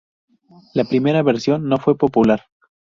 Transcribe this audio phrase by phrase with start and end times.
[0.73, 2.47] La primera versión no fue popular.